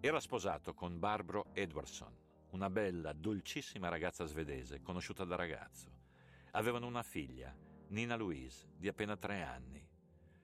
Era 0.00 0.20
sposato 0.20 0.74
con 0.74 1.00
Barbro 1.00 1.46
Edwardson, 1.54 2.14
una 2.50 2.70
bella, 2.70 3.12
dolcissima 3.12 3.88
ragazza 3.88 4.26
svedese, 4.26 4.80
conosciuta 4.80 5.24
da 5.24 5.34
ragazzo. 5.34 5.90
Avevano 6.52 6.86
una 6.86 7.02
figlia, 7.02 7.52
Nina 7.88 8.14
Louise, 8.14 8.68
di 8.76 8.86
appena 8.86 9.16
tre 9.16 9.42
anni. 9.42 9.84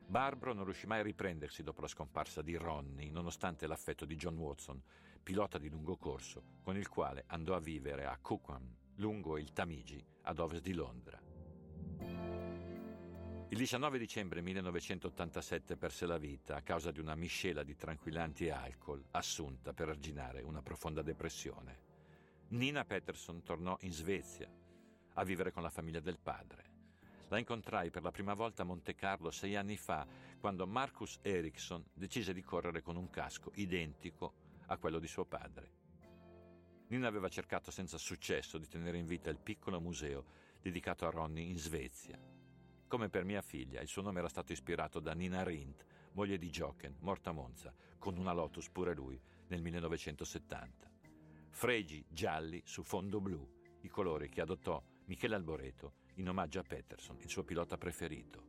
Barbaro 0.07 0.55
non 0.55 0.65
riuscì 0.65 0.89
mai 0.89 0.99
a 0.99 1.05
riprendersi 1.05 1.63
dopo 1.63 1.83
la 1.83 1.87
scomparsa 1.87 2.43
di 2.43 2.57
Ronnie, 2.57 3.13
nonostante 3.13 3.69
l'affetto 3.69 4.05
di 4.05 4.17
John 4.17 4.37
Watson, 4.39 4.83
pilota 5.23 5.57
di 5.57 5.69
lungo 5.69 5.97
corso, 5.97 6.43
con 6.61 6.77
il 6.77 6.89
quale 6.89 7.23
andò 7.29 7.55
a 7.55 7.61
vivere 7.61 8.07
a 8.07 8.19
Cookham, 8.21 8.69
lungo 8.97 9.39
il 9.39 9.53
Tamigi, 9.53 10.05
ad 10.23 10.41
ovest 10.41 10.63
di 10.63 10.73
Londra. 10.73 11.23
Il 13.49 13.59
19 13.59 13.99
dicembre 13.99 14.41
1987 14.41 15.77
perse 15.77 16.07
la 16.07 16.17
vita 16.17 16.57
a 16.57 16.63
causa 16.63 16.91
di 16.91 16.99
una 16.99 17.15
miscela 17.15 17.63
di 17.63 17.77
tranquillanti 17.77 18.47
e 18.47 18.51
alcol 18.51 19.05
assunta 19.13 19.73
per 19.73 19.91
arginare 19.91 20.41
una 20.43 20.63
profonda 20.63 21.03
depressione. 21.03 21.79
Nina 22.49 22.85
Peterson 22.85 23.43
tornò 23.43 23.77
in 23.83 23.93
Svezia 23.93 24.51
a 25.13 25.25
vivere 25.25 25.53
con 25.53 25.63
la 25.63 25.71
famiglia 25.71 26.01
del 26.01 26.19
padre. 26.19 26.65
La 27.29 27.39
incontrai 27.39 27.91
per 27.91 28.03
la 28.03 28.11
prima 28.11 28.35
volta 28.35 28.63
a 28.63 28.65
Monte 28.65 28.95
Carlo 28.95 29.31
sei 29.31 29.57
anni 29.57 29.77
fa, 29.77 30.07
quando 30.41 30.67
Marcus 30.67 31.19
Ericsson 31.23 31.85
decise 31.93 32.33
di 32.33 32.43
correre 32.43 32.83
con 32.83 32.97
un 32.97 33.11
casco 33.11 33.53
identico 33.55 34.33
a 34.67 34.79
quello 34.79 34.99
di 34.99 35.07
suo 35.07 35.27
padre. 35.27 35.71
Nina 36.89 37.07
aveva 37.07 37.29
cercato 37.29 37.71
senza 37.71 37.99
successo 37.99 38.59
di 38.59 38.67
tenere 38.67 38.99
in 38.99 39.07
vita 39.07 39.31
il 39.31 39.39
piccolo 39.39 39.81
museo 39.81 40.25
dedicato 40.61 41.07
a 41.07 41.11
Ronnie 41.11 41.45
in 41.45 41.59
Svezia. 41.59 42.34
Come 42.95 43.09
per 43.09 43.25
mia 43.25 43.43
figlia, 43.43 43.81
il 43.81 43.89
suo 43.89 44.03
nome 44.03 44.21
era 44.21 44.29
stato 44.29 44.53
ispirato 44.53 45.01
da 45.01 45.15
Nina 45.15 45.43
Rindt, 45.43 45.85
moglie 46.13 46.39
di 46.39 46.49
Jochen, 46.49 46.95
morta 47.01 47.31
a 47.31 47.33
Monza, 47.33 47.75
con 47.99 48.17
una 48.17 48.33
Lotus 48.33 48.71
pure 48.71 48.95
lui, 48.95 49.21
nel 49.49 49.61
1970. 49.63 50.93
Fregi 51.51 52.05
gialli 52.09 52.63
su 52.65 52.85
fondo 52.85 53.21
blu, 53.21 53.45
i 53.81 53.89
colori 53.89 54.29
che 54.29 54.41
adottò 54.41 54.81
Michele 55.07 55.35
Alboreto 55.35 55.95
in 56.15 56.29
omaggio 56.29 56.61
a 56.61 56.63
Peterson, 56.63 57.19
il 57.21 57.29
suo 57.29 57.43
pilota 57.43 57.77
preferito. 57.77 58.45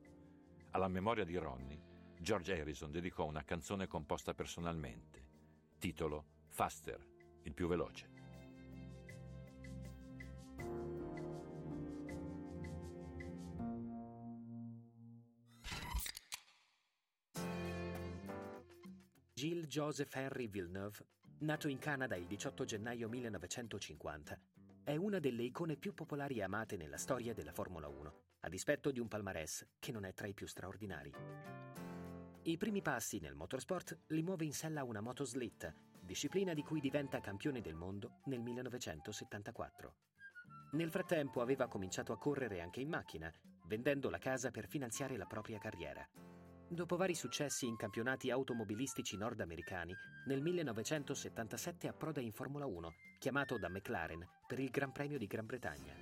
Alla 0.74 0.90
memoria 0.90 1.24
di 1.26 1.38
Ronnie, 1.38 2.14
George 2.20 2.54
Harrison 2.54 2.92
dedicò 2.92 3.26
una 3.26 3.44
canzone 3.44 3.88
composta 3.88 4.36
personalmente, 4.36 5.26
titolo 5.80 6.24
Faster, 6.50 7.04
il 7.42 7.54
più 7.56 7.66
veloce. 7.66 8.15
Gilles 19.38 19.68
Joseph 19.68 20.16
Henry 20.16 20.48
Villeneuve, 20.48 21.06
nato 21.40 21.68
in 21.68 21.78
Canada 21.78 22.16
il 22.16 22.26
18 22.26 22.64
gennaio 22.64 23.10
1950, 23.10 24.40
è 24.82 24.96
una 24.96 25.20
delle 25.20 25.44
icone 25.44 25.76
più 25.76 25.94
popolari 25.94 26.38
e 26.38 26.44
amate 26.44 26.78
nella 26.78 26.96
storia 26.96 27.34
della 27.34 27.52
Formula 27.52 27.90
1, 27.90 28.14
a 28.40 28.48
dispetto 28.48 28.92
di 28.92 29.02
un 29.02 29.10
palmarès 29.10 29.68
che 29.78 29.92
non 29.92 30.06
è 30.06 30.14
tra 30.14 30.28
i 30.28 30.34
più 30.34 30.48
straordinari. 30.48 31.12
I 32.44 32.56
primi 32.56 32.82
passi 32.82 33.20
nel 33.20 33.36
motorsport 33.36 34.04
li 34.08 34.24
muove 34.24 34.46
in 34.46 34.54
sella 34.54 34.86
una 34.86 35.02
motoslitta, 35.02 35.76
disciplina 36.00 36.54
di 36.54 36.64
cui 36.64 36.80
diventa 36.80 37.20
campione 37.20 37.60
del 37.60 37.76
mondo 37.76 38.22
nel 38.28 38.40
1974. 38.40 39.96
Nel 40.72 40.90
frattempo 40.90 41.42
aveva 41.42 41.68
cominciato 41.68 42.14
a 42.14 42.18
correre 42.18 42.62
anche 42.62 42.80
in 42.80 42.88
macchina, 42.88 43.30
vendendo 43.66 44.10
la 44.10 44.18
casa 44.18 44.50
per 44.50 44.70
finanziare 44.70 45.18
la 45.18 45.26
propria 45.26 45.58
carriera. 45.58 46.08
Dopo 46.68 46.96
vari 46.96 47.14
successi 47.14 47.68
in 47.68 47.76
campionati 47.76 48.32
automobilistici 48.32 49.18
nordamericani, 49.18 49.96
nel 50.26 50.42
1977 50.42 51.88
approda 51.88 52.22
in 52.22 52.32
Formula 52.32 52.66
1, 52.66 52.94
chiamato 53.20 53.60
da 53.60 53.70
McLaren 53.70 54.28
per 54.48 54.60
il 54.60 54.72
Gran 54.72 54.92
Premio 54.92 55.20
di 55.20 55.28
Gran 55.28 55.46
Bretagna. 55.46 55.94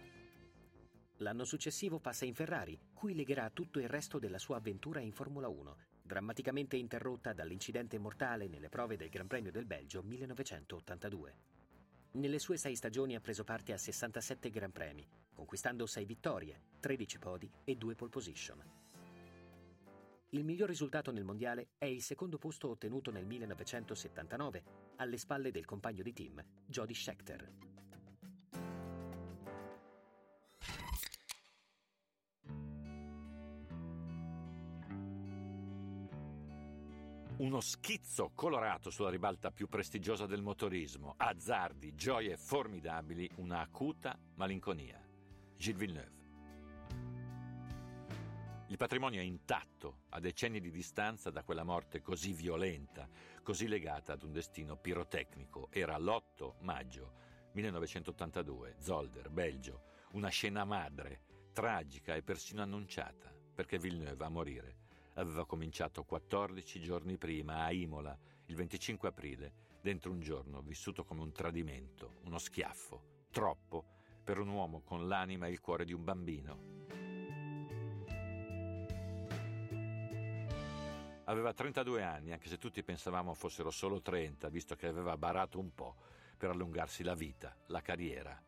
L'anno 1.18 1.44
successivo 1.44 2.00
passa 2.00 2.24
in 2.24 2.34
Ferrari, 2.34 2.80
cui 2.94 3.14
legherà 3.14 3.50
tutto 3.50 3.80
il 3.80 3.90
resto 3.90 4.20
della 4.20 4.40
sua 4.40 4.56
avventura 4.56 5.02
in 5.02 5.12
Formula 5.12 5.50
1, 5.50 5.78
drammaticamente 6.02 6.78
interrotta 6.78 7.34
dall'incidente 7.34 8.00
mortale 8.00 8.48
nelle 8.48 8.70
prove 8.70 8.96
del 8.96 9.10
Gran 9.10 9.28
Premio 9.28 9.52
del 9.52 9.66
Belgio 9.66 10.02
1982. 10.02 11.36
Nelle 12.14 12.40
sue 12.40 12.56
sei 12.56 12.76
stagioni 12.76 13.16
ha 13.16 13.22
preso 13.22 13.44
parte 13.44 13.74
a 13.74 13.78
67 13.78 14.50
Gran 14.50 14.72
Premi, 14.72 15.06
conquistando 15.34 15.86
6 15.86 16.06
vittorie, 16.06 16.62
13 16.80 17.20
podi 17.20 17.52
e 17.66 17.76
2 17.76 17.96
pole 17.96 18.10
position. 18.10 18.83
Il 20.34 20.44
miglior 20.44 20.68
risultato 20.68 21.12
nel 21.12 21.24
mondiale 21.24 21.70
è 21.78 21.86
il 21.86 22.02
secondo 22.02 22.40
posto 22.40 22.68
ottenuto 22.68 23.12
nel 23.12 23.24
1979, 23.24 24.64
alle 24.96 25.18
spalle 25.18 25.52
del 25.52 25.64
compagno 25.64 26.02
di 26.02 26.12
team, 26.12 26.44
Jody 26.66 26.94
Scheckter. 26.96 27.52
Uno 37.38 37.60
schizzo 37.60 38.32
colorato 38.34 38.90
sulla 38.90 39.12
ribalta 39.12 39.52
più 39.52 39.68
prestigiosa 39.68 40.26
del 40.26 40.42
motorismo, 40.42 41.14
azzardi, 41.16 41.94
gioie 41.94 42.38
formidabili, 42.38 43.30
una 43.36 43.60
acuta 43.60 44.18
malinconia. 44.34 45.00
Gilles 45.58 45.78
Villeneuve. 45.78 46.23
Il 48.68 48.78
patrimonio 48.78 49.20
è 49.20 49.24
intatto 49.24 50.04
a 50.10 50.20
decenni 50.20 50.60
di 50.60 50.72
distanza 50.72 51.30
da 51.30 51.44
quella 51.44 51.64
morte 51.64 52.02
così 52.02 52.32
violenta, 52.32 53.08
così 53.44 53.68
legata 53.68 54.14
ad 54.14 54.24
un 54.24 54.32
destino 54.32 54.78
pirotecnico. 54.78 55.68
Era 55.70 55.98
l'8 55.98 56.56
maggio 56.60 57.14
1982, 57.52 58.76
Zolder, 58.80 59.30
Belgio, 59.30 59.84
una 60.14 60.30
scena 60.30 60.64
madre, 60.64 61.22
tragica 61.52 62.16
e 62.16 62.24
persino 62.24 62.62
annunciata, 62.62 63.32
perché 63.54 63.78
Villeneuve 63.78 64.26
a 64.26 64.30
morire 64.30 64.78
aveva 65.16 65.46
cominciato 65.46 66.04
14 66.04 66.82
giorni 66.82 67.18
prima 67.18 67.66
a 67.66 67.72
Imola, 67.72 68.18
il 68.46 68.56
25 68.56 69.10
aprile, 69.10 69.54
dentro 69.82 70.12
un 70.12 70.22
giorno 70.22 70.62
vissuto 70.62 71.04
come 71.04 71.22
un 71.22 71.32
tradimento, 71.32 72.14
uno 72.24 72.40
schiaffo, 72.40 73.26
troppo 73.30 73.86
per 74.24 74.40
un 74.40 74.48
uomo 74.48 74.82
con 74.82 75.08
l'anima 75.08 75.48
e 75.48 75.52
il 75.52 75.60
cuore 75.60 75.86
di 75.86 75.94
un 75.94 76.04
bambino. 76.04 77.03
Aveva 81.34 81.52
32 81.52 82.04
anni, 82.04 82.32
anche 82.32 82.48
se 82.48 82.60
tutti 82.60 82.84
pensavamo 82.84 83.34
fossero 83.34 83.72
solo 83.72 84.04
30, 84.04 84.50
visto 84.50 84.76
che 84.76 84.86
aveva 84.86 85.18
barato 85.18 85.58
un 85.58 85.74
po' 85.74 85.96
per 86.38 86.52
allungarsi 86.52 87.02
la 87.02 87.16
vita, 87.16 87.58
la 87.70 87.82
carriera. 87.82 88.40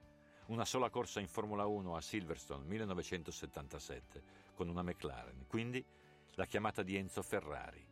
Una 0.49 0.65
sola 0.65 0.91
corsa 0.91 1.19
in 1.19 1.27
Formula 1.27 1.65
1 1.65 1.95
a 1.95 2.01
Silverstone 2.01 2.63
1977 2.65 4.23
con 4.53 4.69
una 4.69 4.83
McLaren, 4.83 5.47
quindi 5.47 5.83
la 6.35 6.45
chiamata 6.45 6.83
di 6.83 6.95
Enzo 6.95 7.23
Ferrari. 7.23 7.83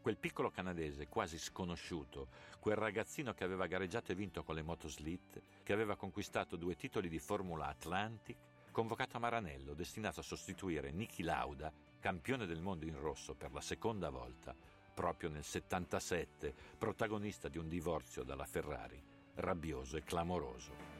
Quel 0.00 0.16
piccolo 0.16 0.48
canadese 0.48 1.08
quasi 1.08 1.36
sconosciuto, 1.36 2.28
quel 2.60 2.76
ragazzino 2.76 3.34
che 3.34 3.42
aveva 3.42 3.66
gareggiato 3.66 4.12
e 4.12 4.14
vinto 4.14 4.44
con 4.44 4.54
le 4.54 4.62
motoslit, 4.62 5.42
che 5.64 5.72
aveva 5.72 5.96
conquistato 5.96 6.54
due 6.54 6.76
titoli 6.76 7.08
di 7.08 7.18
Formula 7.18 7.66
Atlantic, 7.66 8.36
convocato 8.70 9.16
a 9.16 9.20
Maranello, 9.20 9.74
destinato 9.74 10.20
a 10.20 10.22
sostituire 10.22 10.92
Niki 10.92 11.24
Lauda 11.24 11.89
campione 12.00 12.46
del 12.46 12.60
mondo 12.60 12.86
in 12.86 12.98
rosso 12.98 13.34
per 13.34 13.52
la 13.52 13.60
seconda 13.60 14.10
volta, 14.10 14.56
proprio 14.92 15.28
nel 15.28 15.44
77, 15.44 16.52
protagonista 16.76 17.48
di 17.48 17.58
un 17.58 17.68
divorzio 17.68 18.24
dalla 18.24 18.46
Ferrari, 18.46 19.00
rabbioso 19.34 19.96
e 19.96 20.02
clamoroso. 20.02 20.98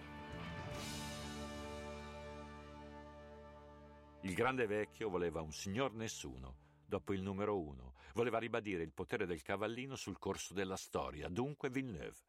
Il 4.21 4.35
grande 4.35 4.67
vecchio 4.67 5.09
voleva 5.09 5.41
un 5.41 5.53
signor 5.53 5.95
nessuno, 5.95 6.57
dopo 6.85 7.15
il 7.15 7.23
numero 7.23 7.59
uno, 7.59 7.95
voleva 8.13 8.39
ribadire 8.39 8.83
il 8.83 8.93
potere 8.93 9.25
del 9.25 9.43
cavallino 9.43 9.97
sul 9.97 10.19
corso 10.19 10.53
della 10.53 10.77
storia, 10.77 11.29
dunque 11.29 11.71
Villeneuve, 11.71 12.29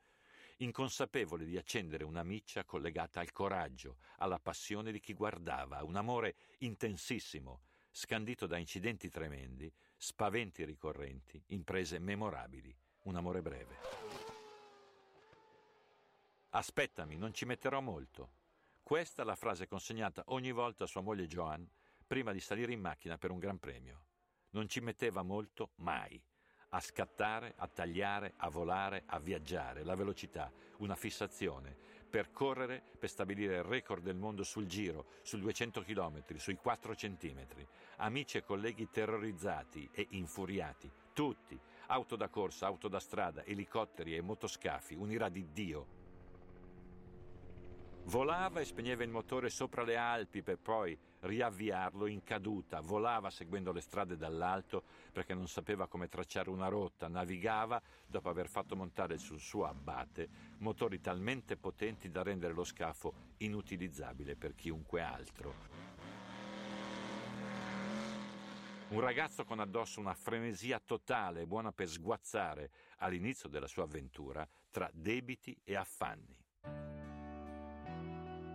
inconsapevole 0.58 1.44
di 1.44 1.58
accendere 1.58 2.06
una 2.06 2.24
miccia 2.24 2.64
collegata 2.64 3.20
al 3.20 3.34
coraggio, 3.34 3.98
alla 4.18 4.40
passione 4.40 4.94
di 4.94 5.02
chi 5.02 5.14
guardava, 5.14 5.84
un 5.84 5.98
amore 5.98 6.36
intensissimo, 6.60 7.64
scandito 7.92 8.48
da 8.48 8.58
incidenti 8.58 9.10
tremendi, 9.10 9.72
spaventi 9.98 10.64
ricorrenti, 10.64 11.42
imprese 11.48 12.00
memorabili, 12.00 12.76
un 13.04 13.16
amore 13.16 13.42
breve. 13.42 13.76
Aspettami, 16.52 17.18
non 17.18 17.34
ci 17.34 17.46
metterò 17.46 17.82
molto. 17.82 18.40
Questa 18.82 19.22
è 19.22 19.26
la 19.26 19.36
frase 19.36 19.68
consegnata 19.68 20.24
ogni 20.28 20.52
volta 20.52 20.86
a 20.86 20.88
sua 20.88 21.02
moglie 21.02 21.28
Joan 21.28 21.68
prima 22.06 22.34
di 22.34 22.42
salire 22.42 22.74
in 22.74 22.82
macchina 22.82 23.18
per 23.18 23.32
un 23.32 23.40
gran 23.40 23.58
premio. 23.58 24.06
Non 24.50 24.68
ci 24.68 24.82
metteva 24.82 25.22
molto 25.22 25.72
mai. 25.76 26.22
A 26.74 26.80
scattare, 26.80 27.54
a 27.58 27.68
tagliare, 27.68 28.34
a 28.38 28.50
volare, 28.50 29.04
a 29.06 29.20
viaggiare, 29.20 29.84
la 29.84 29.96
velocità, 29.96 30.52
una 30.78 30.96
fissazione, 30.96 32.01
per 32.12 32.32
correre, 32.32 32.84
per 33.00 33.10
stabilire 33.10 33.56
il 33.56 33.64
record 33.64 34.04
del 34.04 34.18
mondo 34.18 34.44
sul 34.44 34.68
giro, 34.68 35.06
su 35.24 35.40
200 35.40 35.82
km, 35.82 36.36
sui 36.36 36.56
4 36.56 36.94
cm. 36.94 37.46
Amici 37.98 38.38
e 38.38 38.44
colleghi 38.44 38.90
terrorizzati 38.92 39.90
e 39.94 40.08
infuriati, 40.12 40.92
tutti, 41.14 41.60
auto 41.88 42.16
da 42.18 42.28
corsa, 42.28 42.68
auto 42.68 42.90
da 42.90 43.00
strada, 43.00 43.44
elicotteri 43.46 44.16
e 44.16 44.22
motoscafi, 44.22 44.94
un'ira 44.94 45.30
di 45.30 45.48
Dio. 45.54 46.00
Volava 48.04 48.60
e 48.60 48.66
spegneva 48.66 49.04
il 49.04 49.10
motore 49.10 49.50
sopra 49.50 49.84
le 49.84 49.96
Alpi 49.96 50.42
per 50.42 50.58
poi 50.58 50.98
riavviarlo 51.22 52.06
in 52.08 52.24
caduta. 52.24 52.80
Volava 52.80 53.30
seguendo 53.30 53.72
le 53.72 53.82
strade 53.82 54.18
dall'alto 54.18 54.84
perché 55.12 55.34
non 55.34 55.48
sapeva 55.48 55.88
come 55.88 56.08
tracciare 56.08 56.50
una 56.50 56.68
rotta. 56.68 57.08
Navigava 57.08 57.82
dopo 58.06 58.30
aver 58.30 58.48
fatto 58.48 58.76
montare 58.76 59.18
sul 59.18 59.40
suo 59.40 59.66
abate 59.66 60.52
motori 60.60 61.00
talmente 61.00 61.58
potenti 61.58 62.10
da 62.10 62.24
rendere 62.24 62.54
lo 62.54 62.64
scafo 62.64 63.14
inutilizzabile 63.38 64.36
per 64.36 64.56
chiunque 64.56 65.02
altro. 65.02 65.54
Un 68.90 69.00
ragazzo 69.00 69.46
con 69.46 69.60
addosso 69.60 70.02
una 70.02 70.14
frenesia 70.14 70.78
totale, 70.84 71.48
buona 71.48 71.72
per 71.72 71.88
sguazzare 71.88 72.72
all'inizio 72.98 73.48
della 73.48 73.68
sua 73.68 73.84
avventura 73.84 74.46
tra 74.70 74.90
debiti 74.94 75.58
e 75.64 75.76
affanni. 75.76 76.38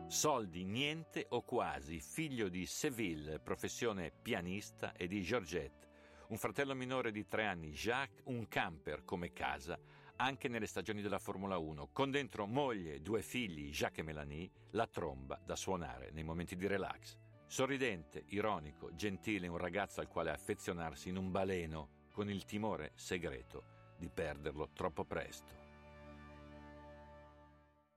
Soldi 0.09 0.65
niente 0.65 1.27
o 1.31 1.43
quasi, 1.43 1.99
figlio 1.99 2.49
di 2.49 2.65
Seville, 2.65 3.41
professione 3.41 4.13
pianista, 4.13 4.93
e 4.93 5.09
di 5.09 5.21
Georgette, 5.21 5.89
un 6.29 6.37
fratello 6.37 6.77
minore 6.77 7.11
di 7.11 7.27
tre 7.27 7.45
anni, 7.45 7.73
Jacques, 7.73 8.23
un 8.27 8.47
camper 8.47 9.05
come 9.05 9.33
casa, 9.33 9.77
anche 10.17 10.47
nelle 10.47 10.69
stagioni 10.69 11.03
della 11.03 11.19
Formula 11.19 11.59
1, 11.59 11.89
con 11.93 12.13
dentro 12.13 12.47
moglie, 12.47 13.03
due 13.03 13.21
figli, 13.21 13.71
Jacques 13.71 13.99
e 13.99 14.03
Melanie, 14.05 14.51
la 14.71 14.87
tromba 14.87 15.41
da 15.45 15.57
suonare 15.57 16.11
nei 16.13 16.23
momenti 16.23 16.55
di 16.55 16.69
relax. 16.69 17.17
Sorridente, 17.45 18.23
ironico, 18.29 18.95
gentile, 18.95 19.49
un 19.49 19.59
ragazzo 19.59 20.01
al 20.01 20.09
quale 20.09 20.31
affezionarsi 20.31 21.09
in 21.09 21.17
un 21.17 21.33
baleno, 21.33 22.05
con 22.13 22.31
il 22.31 22.45
timore 22.45 22.93
segreto 22.95 23.95
di 23.99 24.09
perderlo 24.09 24.71
troppo 24.73 25.05
presto. 25.05 25.53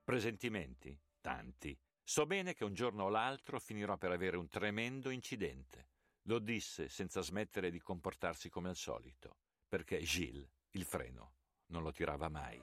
Presentimenti? 0.02 0.98
Tanti. 1.20 1.78
So 2.10 2.26
bene 2.26 2.54
che 2.54 2.64
un 2.64 2.74
giorno 2.74 3.04
o 3.04 3.08
l'altro 3.08 3.60
finirò 3.60 3.96
per 3.96 4.10
avere 4.10 4.36
un 4.36 4.48
tremendo 4.48 5.10
incidente. 5.10 5.86
Lo 6.22 6.40
disse 6.40 6.88
senza 6.88 7.20
smettere 7.20 7.70
di 7.70 7.78
comportarsi 7.78 8.48
come 8.48 8.68
al 8.68 8.74
solito, 8.74 9.36
perché 9.68 10.00
Gilles 10.00 10.50
il 10.70 10.84
freno 10.84 11.34
non 11.66 11.84
lo 11.84 11.92
tirava 11.92 12.28
mai. 12.28 12.60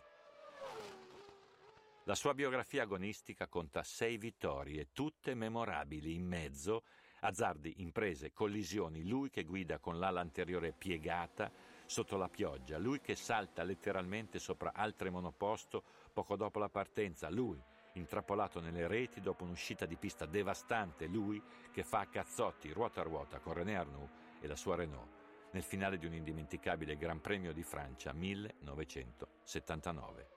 La 2.03 2.15
sua 2.15 2.33
biografia 2.33 2.83
agonistica 2.83 3.47
conta 3.47 3.83
sei 3.83 4.17
vittorie, 4.17 4.91
tutte 4.91 5.33
memorabili 5.33 6.13
in 6.13 6.25
mezzo, 6.25 6.83
azzardi, 7.21 7.75
imprese, 7.77 8.33
collisioni, 8.33 9.07
lui 9.07 9.29
che 9.29 9.45
guida 9.45 9.79
con 9.79 9.97
l'ala 9.97 10.19
anteriore 10.19 10.73
piegata 10.73 11.49
sotto 11.85 12.17
la 12.17 12.27
pioggia, 12.27 12.77
lui 12.77 12.99
che 12.99 13.15
salta 13.15 13.63
letteralmente 13.63 14.39
sopra 14.39 14.73
altre 14.73 15.09
monoposto 15.09 15.85
poco 16.11 16.35
dopo 16.35 16.59
la 16.59 16.67
partenza, 16.67 17.29
lui 17.29 17.63
intrappolato 17.97 18.59
nelle 18.59 18.87
reti 18.87 19.21
dopo 19.21 19.43
un'uscita 19.43 19.85
di 19.85 19.97
pista 19.97 20.25
devastante, 20.25 21.05
lui 21.07 21.39
che 21.71 21.83
fa 21.83 21.99
a 21.99 22.07
cazzotti 22.07 22.71
ruota 22.71 23.01
a 23.01 23.03
ruota 23.03 23.39
con 23.39 23.53
René 23.53 23.75
Arnoux 23.75 24.09
e 24.39 24.47
la 24.47 24.55
sua 24.55 24.75
Renault 24.75 25.15
nel 25.51 25.63
finale 25.63 25.97
di 25.97 26.05
un 26.05 26.13
indimenticabile 26.13 26.97
Gran 26.97 27.21
Premio 27.21 27.53
di 27.53 27.63
Francia 27.63 28.13
1979. 28.13 30.27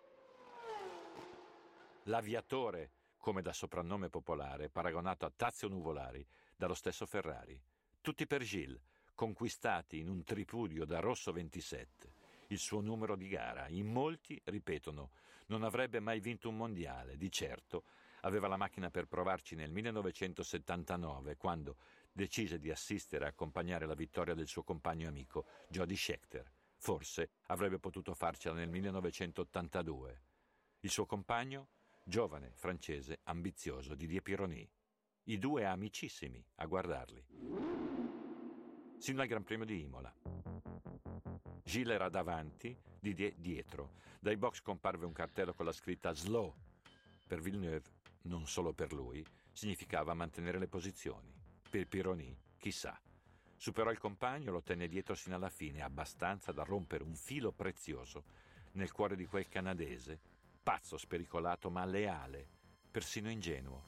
L'aviatore, 2.04 2.92
come 3.18 3.42
da 3.42 3.52
soprannome 3.52 4.08
popolare, 4.08 4.70
paragonato 4.70 5.26
a 5.26 5.32
Tazio 5.34 5.68
Nuvolari 5.68 6.24
dallo 6.56 6.74
stesso 6.74 7.06
Ferrari. 7.06 7.60
Tutti 8.00 8.26
per 8.26 8.42
Gilles, 8.42 8.80
conquistati 9.14 9.98
in 9.98 10.08
un 10.08 10.24
tripudio 10.24 10.84
da 10.84 11.00
Rosso 11.00 11.32
27 11.32 12.20
il 12.50 12.58
suo 12.58 12.80
numero 12.80 13.16
di 13.16 13.28
gara. 13.28 13.68
In 13.68 13.86
molti 13.86 14.40
ripetono 14.44 15.10
non 15.50 15.64
avrebbe 15.64 16.00
mai 16.00 16.20
vinto 16.20 16.48
un 16.48 16.56
mondiale, 16.56 17.16
di 17.16 17.30
certo 17.30 17.84
aveva 18.22 18.48
la 18.48 18.56
macchina 18.56 18.90
per 18.90 19.06
provarci 19.06 19.54
nel 19.54 19.72
1979 19.72 21.36
quando 21.36 21.76
decise 22.12 22.58
di 22.58 22.70
assistere 22.70 23.24
e 23.24 23.28
accompagnare 23.28 23.86
la 23.86 23.94
vittoria 23.94 24.34
del 24.34 24.46
suo 24.46 24.62
compagno 24.62 25.08
amico 25.08 25.46
Jody 25.68 25.96
Schechter. 25.96 26.50
Forse 26.76 27.30
avrebbe 27.46 27.78
potuto 27.78 28.14
farcela 28.14 28.54
nel 28.54 28.70
1982. 28.70 30.22
Il 30.80 30.90
suo 30.90 31.04
compagno, 31.04 31.68
giovane, 32.04 32.52
francese, 32.54 33.20
ambizioso, 33.24 33.94
Didier 33.94 34.22
Pironi. 34.22 34.68
I 35.24 35.38
due 35.38 35.66
amicissimi 35.66 36.42
a 36.56 36.66
guardarli. 36.66 37.26
Sino 38.98 39.20
al 39.20 39.26
Gran 39.26 39.44
Premio 39.44 39.66
di 39.66 39.82
Imola. 39.82 40.14
Gilles 41.62 41.94
era 41.94 42.08
davanti, 42.08 42.76
Didier 43.00 43.34
dietro. 43.36 43.92
Dai 44.20 44.36
box 44.36 44.60
comparve 44.60 45.06
un 45.06 45.12
cartello 45.12 45.54
con 45.54 45.64
la 45.64 45.72
scritta 45.72 46.12
Slow. 46.12 46.54
Per 47.26 47.40
Villeneuve, 47.40 47.82
non 48.22 48.46
solo 48.46 48.74
per 48.74 48.92
lui, 48.92 49.24
significava 49.52 50.12
mantenere 50.12 50.58
le 50.58 50.68
posizioni. 50.68 51.32
Per 51.70 51.86
Pironi, 51.88 52.36
chissà. 52.58 53.00
Superò 53.56 53.90
il 53.90 53.98
compagno, 53.98 54.52
lo 54.52 54.62
tenne 54.62 54.86
dietro 54.86 55.14
sino 55.14 55.36
alla 55.36 55.48
fine, 55.48 55.82
abbastanza 55.82 56.52
da 56.52 56.62
rompere 56.62 57.04
un 57.04 57.14
filo 57.14 57.52
prezioso 57.52 58.24
nel 58.72 58.92
cuore 58.92 59.16
di 59.16 59.26
quel 59.26 59.48
canadese, 59.48 60.18
pazzo, 60.62 60.98
spericolato, 60.98 61.70
ma 61.70 61.84
leale, 61.86 62.46
persino 62.90 63.30
ingenuo. 63.30 63.82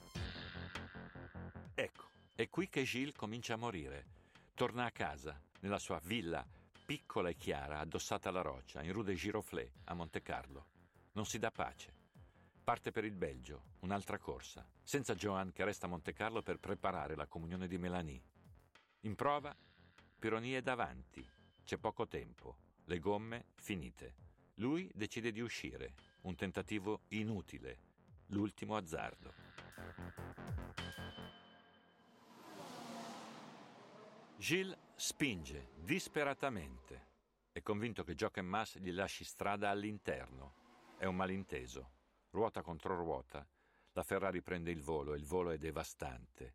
Ecco, 1.74 2.04
è 2.34 2.48
qui 2.48 2.68
che 2.68 2.84
Gilles 2.84 3.14
comincia 3.14 3.54
a 3.54 3.58
morire. 3.58 4.06
Torna 4.54 4.86
a 4.86 4.90
casa, 4.90 5.38
nella 5.60 5.78
sua 5.78 6.00
villa 6.02 6.46
piccola 6.92 7.30
e 7.30 7.36
chiara, 7.38 7.78
addossata 7.78 8.28
alla 8.28 8.42
roccia, 8.42 8.82
in 8.82 8.92
Rue 8.92 9.04
de 9.04 9.14
Giroflée, 9.14 9.72
a 9.84 9.94
Monte 9.94 10.20
Carlo. 10.20 10.66
Non 11.12 11.24
si 11.24 11.38
dà 11.38 11.50
pace. 11.50 11.90
Parte 12.62 12.90
per 12.90 13.06
il 13.06 13.14
Belgio, 13.14 13.62
un'altra 13.78 14.18
corsa, 14.18 14.62
senza 14.82 15.14
Joan 15.14 15.52
che 15.52 15.64
resta 15.64 15.86
a 15.86 15.88
Monte 15.88 16.12
Carlo 16.12 16.42
per 16.42 16.58
preparare 16.58 17.16
la 17.16 17.26
comunione 17.26 17.66
di 17.66 17.78
Melanie. 17.78 18.22
In 19.04 19.14
prova, 19.14 19.56
Pironi 20.18 20.52
è 20.52 20.60
davanti, 20.60 21.26
c'è 21.64 21.78
poco 21.78 22.06
tempo, 22.06 22.58
le 22.84 22.98
gomme 22.98 23.46
finite. 23.54 24.14
Lui 24.56 24.90
decide 24.92 25.32
di 25.32 25.40
uscire, 25.40 25.94
un 26.24 26.34
tentativo 26.34 27.04
inutile, 27.08 27.78
l'ultimo 28.26 28.76
azzardo. 28.76 29.32
Gilles 34.36 34.76
spinge 35.04 35.72
disperatamente. 35.74 37.08
È 37.50 37.60
convinto 37.60 38.04
che 38.04 38.14
Jochen 38.14 38.46
Mass 38.46 38.78
gli 38.78 38.92
lasci 38.92 39.24
strada 39.24 39.68
all'interno. 39.68 40.54
È 40.96 41.06
un 41.06 41.16
malinteso. 41.16 41.90
Ruota 42.30 42.62
contro 42.62 42.94
ruota. 42.94 43.44
La 43.94 44.04
Ferrari 44.04 44.42
prende 44.42 44.70
il 44.70 44.80
volo 44.80 45.14
e 45.14 45.16
il 45.16 45.24
volo 45.24 45.50
è 45.50 45.58
devastante. 45.58 46.54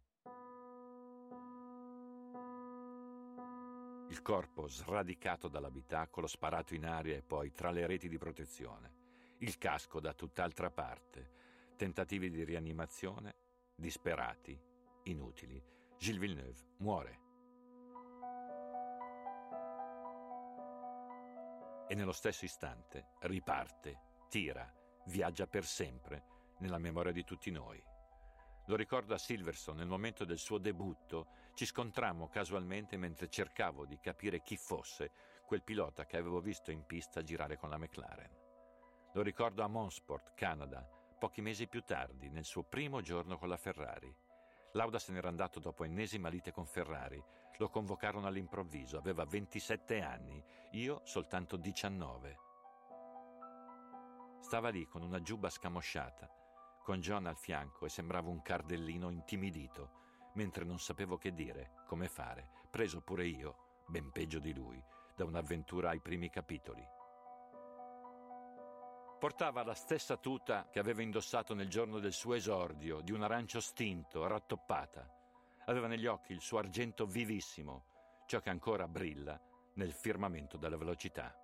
Il 4.08 4.22
corpo 4.22 4.70
sradicato 4.70 5.50
dall'abitacolo, 5.50 6.26
sparato 6.26 6.74
in 6.74 6.86
aria 6.86 7.18
e 7.18 7.24
poi 7.24 7.52
tra 7.52 7.70
le 7.70 7.86
reti 7.86 8.08
di 8.08 8.18
protezione. 8.18 8.94
Il 9.40 9.58
casco 9.58 10.00
da 10.00 10.14
tutt'altra 10.14 10.72
parte. 10.72 11.76
Tentativi 11.76 12.30
di 12.30 12.46
rianimazione, 12.46 13.36
disperati, 13.76 14.58
inutili. 15.04 15.62
Gilles 15.98 16.22
Villeneuve 16.22 16.66
muore. 16.78 17.27
Nello 21.98 22.14
stesso 22.14 22.46
istante 22.46 23.08
riparte, 23.22 24.00
tira, 24.30 24.72
viaggia 25.08 25.48
per 25.48 25.66
sempre 25.66 26.24
nella 26.60 26.78
memoria 26.78 27.12
di 27.12 27.24
tutti 27.24 27.52
noi. 27.52 27.84
Lo 28.68 28.76
ricordo 28.76 29.14
a 29.14 29.18
Silverstone, 29.18 29.80
nel 29.80 29.88
momento 29.88 30.24
del 30.26 30.38
suo 30.38 30.58
debutto, 30.58 31.28
ci 31.54 31.66
scontrammo 31.66 32.28
casualmente 32.28 32.98
mentre 32.98 33.30
cercavo 33.30 33.86
di 33.86 33.98
capire 34.00 34.42
chi 34.42 34.58
fosse 34.58 35.12
quel 35.46 35.64
pilota 35.64 36.06
che 36.06 36.18
avevo 36.18 36.40
visto 36.40 36.72
in 36.72 36.86
pista 36.86 37.24
girare 37.24 37.58
con 37.58 37.70
la 37.70 37.78
McLaren. 37.78 38.36
Lo 39.14 39.22
ricordo 39.22 39.64
a 39.64 39.68
Monsport, 39.68 40.34
Canada, 40.36 40.88
pochi 41.18 41.42
mesi 41.42 41.68
più 41.68 41.82
tardi, 41.82 42.30
nel 42.30 42.46
suo 42.46 42.64
primo 42.64 43.02
giorno 43.02 43.38
con 43.38 43.50
la 43.50 43.58
Ferrari. 43.58 44.14
Lauda 44.78 45.00
se 45.00 45.12
n'era 45.12 45.28
andato 45.28 45.60
dopo 45.60 45.86
ennesima 45.86 46.30
lite 46.30 46.52
con 46.52 46.68
Ferrari. 46.68 47.20
Lo 47.58 47.68
convocarono 47.68 48.28
all'improvviso, 48.28 49.00
aveva 49.00 49.26
27 49.26 50.02
anni, 50.02 50.42
io 50.74 51.02
soltanto 51.04 51.58
19. 51.58 52.38
Stava 54.40 54.70
lì 54.70 54.86
con 54.86 55.02
una 55.02 55.20
giubba 55.20 55.50
scamosciata, 55.50 56.30
con 56.84 57.00
John 57.00 57.26
al 57.26 57.38
fianco 57.38 57.88
e 57.88 57.90
sembrava 57.90 58.30
un 58.30 58.44
cardellino 58.44 59.10
intimidito, 59.10 60.30
mentre 60.36 60.64
non 60.64 60.78
sapevo 60.78 61.18
che 61.18 61.34
dire, 61.34 61.84
come 61.88 62.08
fare, 62.08 62.52
preso 62.70 63.02
pure 63.02 63.26
io, 63.26 63.82
ben 63.88 64.12
peggio 64.12 64.38
di 64.38 64.54
lui, 64.54 64.80
da 65.16 65.26
un'avventura 65.26 65.90
ai 65.90 66.02
primi 66.02 66.30
capitoli. 66.30 66.88
Portava 69.20 69.64
la 69.64 69.74
stessa 69.74 70.16
tuta 70.16 70.68
che 70.70 70.78
aveva 70.78 71.02
indossato 71.02 71.56
nel 71.56 71.68
giorno 71.68 71.98
del 71.98 72.14
suo 72.14 72.36
esordio, 72.36 73.02
di 73.02 73.12
un 73.12 73.24
arancio 73.24 73.60
stinto, 73.60 74.28
rattoppata. 74.28 75.12
Aveva 75.66 75.88
negli 75.88 76.06
occhi 76.06 76.34
il 76.34 76.40
suo 76.40 76.60
argento 76.60 77.08
vivissimo, 77.08 77.86
ciò 78.28 78.40
che 78.42 78.52
ancora 78.52 78.88
brilla 78.88 79.42
nel 79.74 79.92
firmamento 79.92 80.58
della 80.58 80.78
velocità. 80.78 81.36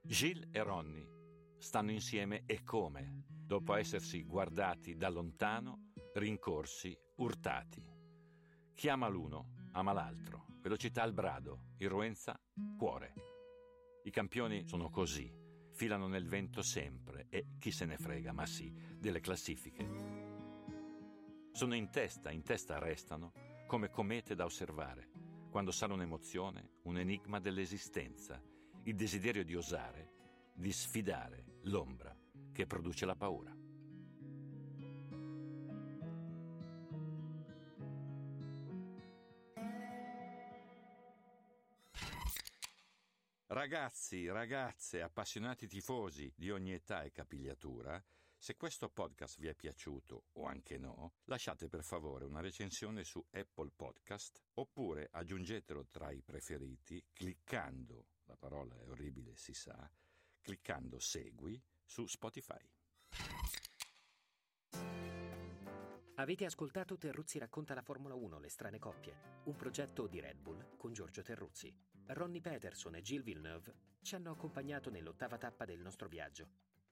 Gilles 0.00 0.48
e 0.50 0.62
Ronnie 0.62 1.56
stanno 1.58 1.90
insieme 1.90 2.44
e 2.46 2.64
come, 2.64 3.24
dopo 3.28 3.74
essersi 3.74 4.24
guardati 4.24 4.96
da 4.96 5.10
lontano, 5.10 5.92
rincorsi, 6.14 6.98
urtati. 7.16 7.84
Chi 8.72 8.88
ama 8.88 9.08
l'uno, 9.08 9.57
ama 9.72 9.92
l'altro. 9.92 10.46
Velocità 10.60 11.02
al 11.02 11.12
brado, 11.12 11.74
irruenza, 11.78 12.38
cuore. 12.76 13.14
I 14.04 14.10
campioni 14.10 14.66
sono 14.66 14.90
così, 14.90 15.32
filano 15.72 16.08
nel 16.08 16.26
vento 16.26 16.62
sempre 16.62 17.26
e 17.28 17.56
chi 17.58 17.70
se 17.70 17.84
ne 17.84 17.96
frega, 17.96 18.32
ma 18.32 18.46
sì, 18.46 18.72
delle 18.98 19.20
classifiche. 19.20 19.86
Sono 21.52 21.74
in 21.74 21.90
testa, 21.90 22.30
in 22.30 22.42
testa 22.42 22.78
restano, 22.78 23.32
come 23.66 23.90
comete 23.90 24.34
da 24.34 24.44
osservare, 24.44 25.10
quando 25.50 25.70
sale 25.70 25.92
un'emozione, 25.92 26.78
un 26.82 26.98
enigma 26.98 27.40
dell'esistenza, 27.40 28.40
il 28.84 28.94
desiderio 28.94 29.44
di 29.44 29.54
osare, 29.54 30.12
di 30.54 30.72
sfidare 30.72 31.58
l'ombra 31.62 32.16
che 32.52 32.66
produce 32.66 33.06
la 33.06 33.16
paura. 33.16 33.57
Ragazzi, 43.50 44.28
ragazze, 44.28 45.00
appassionati 45.00 45.66
tifosi 45.66 46.30
di 46.36 46.50
ogni 46.50 46.74
età 46.74 47.02
e 47.02 47.10
capigliatura, 47.10 47.98
se 48.36 48.56
questo 48.58 48.90
podcast 48.90 49.40
vi 49.40 49.46
è 49.46 49.54
piaciuto 49.54 50.24
o 50.32 50.44
anche 50.44 50.76
no, 50.76 51.14
lasciate 51.24 51.66
per 51.66 51.82
favore 51.82 52.26
una 52.26 52.42
recensione 52.42 53.04
su 53.04 53.24
Apple 53.30 53.70
Podcast 53.74 54.42
oppure 54.56 55.08
aggiungetelo 55.10 55.86
tra 55.86 56.10
i 56.10 56.20
preferiti 56.20 57.02
cliccando, 57.10 58.08
la 58.24 58.36
parola 58.36 58.76
è 58.76 58.86
orribile 58.86 59.34
si 59.34 59.54
sa, 59.54 59.90
cliccando 60.42 60.98
segui 60.98 61.58
su 61.86 62.04
Spotify. 62.04 62.70
Avete 66.18 66.44
ascoltato 66.44 66.96
Terruzzi 66.96 67.38
racconta 67.38 67.74
la 67.74 67.82
Formula 67.82 68.14
1, 68.14 68.40
le 68.40 68.48
strane 68.48 68.80
coppie, 68.80 69.40
un 69.44 69.54
progetto 69.54 70.08
di 70.08 70.18
Red 70.18 70.38
Bull 70.38 70.76
con 70.76 70.92
Giorgio 70.92 71.22
Terruzzi. 71.22 71.72
Ronnie 72.06 72.40
Peterson 72.40 72.96
e 72.96 73.02
Gilles 73.02 73.24
Villeneuve 73.24 73.74
ci 74.02 74.16
hanno 74.16 74.32
accompagnato 74.32 74.90
nell'ottava 74.90 75.38
tappa 75.38 75.64
del 75.64 75.78
nostro 75.78 76.08
viaggio. 76.08 76.48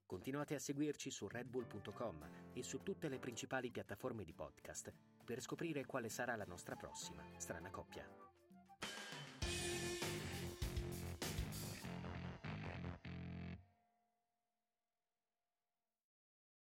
Continuate 0.06 0.54
a 0.54 0.60
seguirci 0.60 1.10
su 1.10 1.26
redbull.com 1.26 2.52
e 2.52 2.62
su 2.62 2.84
tutte 2.84 3.08
le 3.08 3.18
principali 3.18 3.72
piattaforme 3.72 4.22
di 4.22 4.32
podcast 4.32 4.94
per 5.24 5.40
scoprire 5.40 5.84
quale 5.86 6.08
sarà 6.08 6.36
la 6.36 6.44
nostra 6.44 6.76
prossima 6.76 7.24
strana 7.36 7.70
coppia. 7.70 8.25